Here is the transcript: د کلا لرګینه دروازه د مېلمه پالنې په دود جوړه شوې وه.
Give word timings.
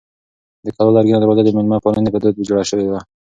د 0.65 0.67
کلا 0.75 0.91
لرګینه 0.95 1.19
دروازه 1.21 1.41
د 1.43 1.49
مېلمه 1.55 1.77
پالنې 1.83 2.09
په 2.13 2.19
دود 2.21 2.45
جوړه 2.47 2.63
شوې 2.69 2.85
وه. 2.91 2.99